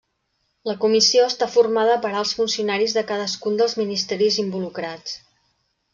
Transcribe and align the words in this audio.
La 0.69 0.73
comissió 0.85 1.25
està 1.31 1.49
formada 1.57 1.99
per 2.05 2.11
alts 2.21 2.33
funcionaris 2.39 2.97
de 2.97 3.03
cadascun 3.13 3.61
dels 3.61 3.77
ministeris 3.83 4.41
involucrats. 4.45 5.19